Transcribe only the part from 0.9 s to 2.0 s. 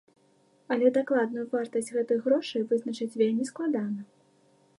дакладную вартасць